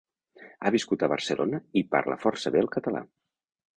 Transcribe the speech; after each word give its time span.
Ha 0.61 0.71
viscut 0.75 1.03
a 1.03 1.09
Barcelona 1.13 1.59
i 1.81 1.85
parla 1.93 2.19
força 2.25 2.53
bé 2.57 2.65
el 2.67 2.73
català. 2.77 3.05